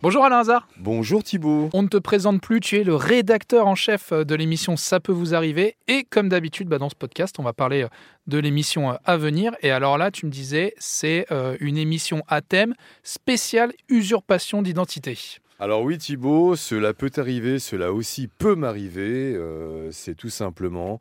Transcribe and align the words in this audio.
Bonjour 0.00 0.24
Alain 0.24 0.38
Hazard. 0.38 0.68
Bonjour 0.76 1.24
Thibault. 1.24 1.70
On 1.72 1.82
ne 1.82 1.88
te 1.88 1.96
présente 1.96 2.40
plus, 2.40 2.60
tu 2.60 2.76
es 2.76 2.84
le 2.84 2.94
rédacteur 2.94 3.66
en 3.66 3.74
chef 3.74 4.12
de 4.12 4.34
l'émission 4.36 4.76
Ça 4.76 5.00
peut 5.00 5.10
vous 5.10 5.34
arriver. 5.34 5.74
Et 5.88 6.04
comme 6.04 6.28
d'habitude, 6.28 6.68
bah, 6.68 6.78
dans 6.78 6.88
ce 6.88 6.94
podcast, 6.94 7.34
on 7.40 7.42
va 7.42 7.52
parler 7.52 7.84
de 8.28 8.38
l'émission 8.38 8.96
à 9.04 9.16
venir. 9.16 9.56
Et 9.60 9.72
alors 9.72 9.98
là, 9.98 10.12
tu 10.12 10.26
me 10.26 10.30
disais, 10.30 10.74
c'est 10.78 11.26
euh, 11.32 11.56
une 11.58 11.76
émission 11.76 12.22
à 12.28 12.42
thème 12.42 12.74
spéciale 13.02 13.72
usurpation 13.88 14.62
d'identité. 14.62 15.18
Alors 15.60 15.82
oui 15.82 15.98
Thibault, 15.98 16.54
cela 16.54 16.94
peut 16.94 17.10
arriver, 17.16 17.58
cela 17.58 17.92
aussi 17.92 18.28
peut 18.28 18.54
m'arriver. 18.54 19.34
Euh, 19.34 19.90
c'est 19.90 20.14
tout 20.14 20.30
simplement 20.30 21.00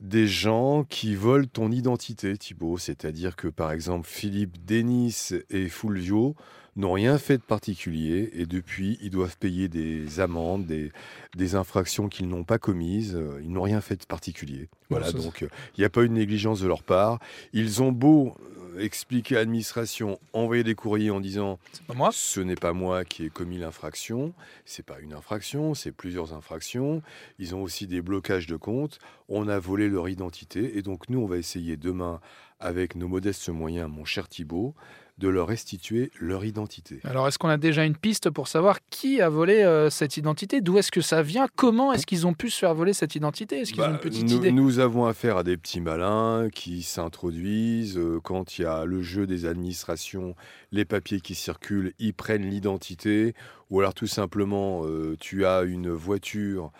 des 0.00 0.26
gens 0.26 0.84
qui 0.84 1.14
volent 1.14 1.46
ton 1.52 1.70
identité 1.70 2.34
Thibault. 2.38 2.78
C'est-à-dire 2.78 3.36
que 3.36 3.48
par 3.48 3.72
exemple 3.72 4.08
Philippe, 4.08 4.64
Denis 4.64 5.32
et 5.50 5.68
Fulvio 5.68 6.34
n'ont 6.76 6.92
rien 6.92 7.18
fait 7.18 7.36
de 7.36 7.42
particulier 7.42 8.30
et 8.32 8.46
depuis, 8.46 8.98
ils 9.02 9.10
doivent 9.10 9.36
payer 9.36 9.68
des 9.68 10.20
amendes, 10.20 10.66
des, 10.66 11.54
infractions 11.54 12.08
qu'ils 12.08 12.28
n'ont 12.28 12.44
pas 12.44 12.58
commises. 12.58 13.16
Euh, 13.16 13.40
ils 13.42 13.52
n'ont 13.52 13.62
rien 13.62 13.82
fait 13.82 13.96
de 13.96 14.06
particulier. 14.06 14.70
Voilà, 14.88 15.12
donc 15.12 15.42
euh, 15.42 15.48
il 15.76 15.80
n'y 15.80 15.84
a 15.84 15.90
pas 15.90 16.02
eu 16.02 16.08
de 16.08 16.14
négligence 16.14 16.60
de 16.60 16.68
leur 16.68 16.84
part. 16.84 17.18
Ils 17.52 17.82
ont 17.82 17.92
beau 17.92 18.34
expliquer 18.80 19.36
à 19.36 19.38
l'administration, 19.40 20.18
envoyer 20.32 20.64
des 20.64 20.74
courriers 20.74 21.10
en 21.10 21.20
disant 21.20 21.58
moi. 21.94 22.10
ce 22.12 22.40
n'est 22.40 22.56
pas 22.56 22.72
moi 22.72 23.04
qui 23.04 23.24
ai 23.24 23.30
commis 23.30 23.58
l'infraction, 23.58 24.32
c'est 24.64 24.84
pas 24.84 24.98
une 25.00 25.12
infraction, 25.12 25.74
c'est 25.74 25.92
plusieurs 25.92 26.34
infractions. 26.34 27.02
Ils 27.38 27.54
ont 27.54 27.62
aussi 27.62 27.86
des 27.86 28.02
blocages 28.02 28.46
de 28.46 28.56
comptes. 28.56 28.98
On 29.28 29.48
a 29.48 29.58
volé 29.58 29.88
leur 29.88 30.08
identité 30.08 30.76
et 30.76 30.82
donc 30.82 31.08
nous, 31.08 31.20
on 31.20 31.26
va 31.26 31.36
essayer 31.36 31.76
demain 31.76 32.20
avec 32.60 32.94
nos 32.94 33.08
modestes 33.08 33.48
moyens, 33.48 33.90
mon 33.90 34.04
cher 34.04 34.28
Thibault, 34.28 34.74
de 35.20 35.28
leur 35.28 35.48
restituer 35.48 36.10
leur 36.18 36.46
identité. 36.46 37.00
Alors, 37.04 37.28
est-ce 37.28 37.38
qu'on 37.38 37.48
a 37.48 37.58
déjà 37.58 37.84
une 37.84 37.96
piste 37.96 38.30
pour 38.30 38.48
savoir 38.48 38.78
qui 38.88 39.20
a 39.20 39.28
volé 39.28 39.62
euh, 39.62 39.90
cette 39.90 40.16
identité? 40.16 40.62
D'où 40.62 40.78
est-ce 40.78 40.90
que 40.90 41.02
ça 41.02 41.22
vient? 41.22 41.46
Comment 41.56 41.92
est-ce 41.92 42.06
qu'ils 42.06 42.26
ont 42.26 42.32
pu 42.32 42.48
se 42.48 42.58
faire 42.58 42.74
voler 42.74 42.94
cette 42.94 43.14
identité? 43.14 43.60
Est-ce 43.60 43.72
qu'ils 43.72 43.82
ont 43.82 43.86
une 43.86 43.92
bah, 43.92 43.98
petite 43.98 44.30
nous, 44.30 44.36
idée? 44.36 44.50
Nous 44.50 44.78
avons 44.78 45.04
affaire 45.04 45.36
à 45.36 45.42
des 45.42 45.58
petits 45.58 45.82
malins 45.82 46.48
qui 46.50 46.82
s'introduisent. 46.82 47.98
Euh, 47.98 48.18
quand 48.22 48.58
il 48.58 48.62
y 48.62 48.64
a 48.64 48.86
le 48.86 49.02
jeu 49.02 49.26
des 49.26 49.44
administrations, 49.44 50.34
les 50.72 50.86
papiers 50.86 51.20
qui 51.20 51.34
circulent, 51.34 51.92
ils 51.98 52.14
prennent 52.14 52.48
l'identité. 52.48 53.34
Ou 53.68 53.80
alors 53.80 53.94
tout 53.94 54.06
simplement, 54.06 54.86
euh, 54.86 55.16
tu 55.20 55.44
as 55.44 55.62
une 55.62 55.90
voiture 55.90 56.72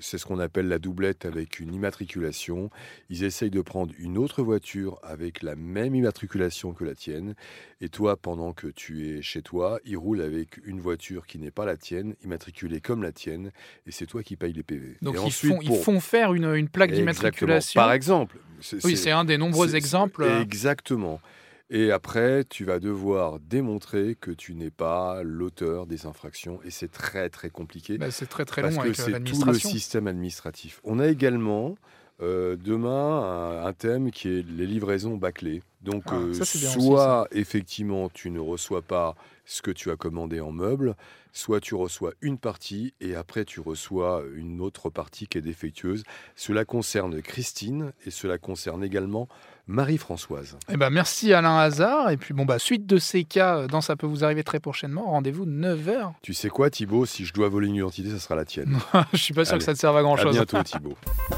c'est 0.00 0.18
ce 0.18 0.26
qu'on 0.26 0.38
appelle 0.38 0.68
la 0.68 0.78
doublette 0.78 1.24
avec 1.24 1.60
une 1.60 1.74
immatriculation. 1.74 2.70
Ils 3.10 3.24
essayent 3.24 3.50
de 3.50 3.60
prendre 3.60 3.92
une 3.98 4.18
autre 4.18 4.42
voiture 4.42 4.98
avec 5.02 5.42
la 5.42 5.56
même 5.56 5.94
immatriculation 5.94 6.72
que 6.72 6.84
la 6.84 6.94
tienne. 6.94 7.34
Et 7.80 7.88
toi, 7.88 8.16
pendant 8.16 8.52
que 8.52 8.66
tu 8.66 9.08
es 9.08 9.22
chez 9.22 9.42
toi, 9.42 9.78
ils 9.84 9.96
roulent 9.96 10.22
avec 10.22 10.58
une 10.64 10.80
voiture 10.80 11.26
qui 11.26 11.38
n'est 11.38 11.50
pas 11.50 11.64
la 11.64 11.76
tienne, 11.76 12.14
immatriculée 12.24 12.80
comme 12.80 13.02
la 13.02 13.12
tienne. 13.12 13.50
Et 13.86 13.90
c'est 13.90 14.06
toi 14.06 14.22
qui 14.22 14.36
payes 14.36 14.52
les 14.52 14.62
PV. 14.62 14.96
Donc 15.02 15.16
ils, 15.24 15.32
font, 15.32 15.60
ils, 15.60 15.76
font, 15.76 16.00
faire 16.00 16.34
une, 16.34 16.54
une 16.54 16.68
plaque 16.68 16.92
d'immatriculation. 16.92 17.80
Par 17.80 17.92
exemple. 17.92 18.38
Oui, 18.84 18.96
c'est 18.96 19.10
un 19.10 19.24
des 19.24 19.38
nombreux 19.38 19.74
exemples. 19.74 20.24
Exactement. 20.40 21.20
Et 21.68 21.90
après, 21.90 22.44
tu 22.44 22.64
vas 22.64 22.78
devoir 22.78 23.40
démontrer 23.40 24.14
que 24.14 24.30
tu 24.30 24.54
n'es 24.54 24.70
pas 24.70 25.22
l'auteur 25.24 25.86
des 25.86 26.06
infractions. 26.06 26.60
Et 26.64 26.70
c'est 26.70 26.90
très, 26.90 27.28
très 27.28 27.50
compliqué. 27.50 27.98
Bah, 27.98 28.10
c'est 28.12 28.26
très, 28.26 28.44
très 28.44 28.62
long 28.62 28.74
parce 28.74 28.88
que 28.88 28.94
c'est 28.94 29.24
tout 29.24 29.44
le 29.44 29.54
système 29.54 30.06
administratif. 30.06 30.80
On 30.84 31.00
a 31.00 31.08
également 31.08 31.76
euh, 32.22 32.56
demain 32.56 33.62
un, 33.64 33.72
thème 33.74 34.10
qui 34.10 34.28
est 34.28 34.46
les 34.48 34.66
livraisons 34.66 35.16
bâclées. 35.16 35.62
Donc, 35.82 36.04
ah, 36.06 36.14
euh, 36.14 36.44
soit 36.44 37.28
effectivement 37.30 38.08
tu 38.08 38.30
ne 38.30 38.40
reçois 38.40 38.82
pas 38.82 39.14
ce 39.44 39.60
que 39.60 39.70
tu 39.70 39.90
as 39.90 39.96
commandé 39.96 40.40
en 40.40 40.50
meubles, 40.50 40.96
soit 41.32 41.60
tu 41.60 41.74
reçois 41.74 42.12
une 42.22 42.38
partie 42.38 42.94
et 43.00 43.14
après 43.14 43.44
tu 43.44 43.60
reçois 43.60 44.22
une 44.34 44.62
autre 44.62 44.88
partie 44.88 45.26
qui 45.26 45.36
est 45.38 45.42
défectueuse. 45.42 46.04
Cela 46.34 46.64
concerne 46.64 47.20
Christine 47.20 47.92
et 48.06 48.10
cela 48.10 48.38
concerne 48.38 48.82
également 48.82 49.28
Marie-Françoise. 49.66 50.56
Eh 50.70 50.76
ben 50.76 50.90
merci 50.90 51.32
Alain 51.32 51.58
Hazard. 51.58 52.10
Et 52.10 52.16
puis 52.16 52.32
bon, 52.32 52.46
bah, 52.46 52.58
suite 52.58 52.86
de 52.86 52.98
ces 52.98 53.24
cas 53.24 53.58
euh, 53.58 53.66
dans 53.66 53.80
Ça 53.80 53.96
peut 53.96 54.06
vous 54.06 54.24
arriver 54.24 54.42
très 54.42 54.60
prochainement. 54.60 55.10
Rendez-vous 55.10 55.44
9h. 55.44 56.14
Tu 56.22 56.34
sais 56.34 56.48
quoi 56.48 56.70
Thibaut 56.70 57.04
Si 57.04 57.24
je 57.24 57.34
dois 57.34 57.48
voler 57.48 57.68
une 57.68 57.76
identité, 57.76 58.10
ça 58.10 58.18
sera 58.18 58.36
la 58.36 58.44
tienne. 58.44 58.78
je 59.12 59.18
suis 59.18 59.34
pas 59.34 59.44
sûr 59.44 59.58
que 59.58 59.64
ça 59.64 59.74
te 59.74 59.78
serve 59.78 59.96
à 59.96 60.02
grand-chose. 60.02 60.38
À 60.38 60.44
bientôt 60.44 60.62
Thibaut. 60.62 60.96